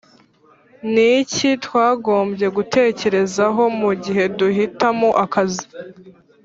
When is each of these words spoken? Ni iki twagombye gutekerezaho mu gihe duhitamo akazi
Ni 0.93 1.07
iki 1.21 1.49
twagombye 1.65 2.47
gutekerezaho 2.57 3.61
mu 3.79 3.91
gihe 4.03 4.23
duhitamo 4.37 5.09
akazi 5.23 5.65